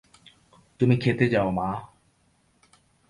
তুমি 0.79 0.95
খেতে 0.97 1.25
যাও 1.29 1.49
মা! 1.51 1.69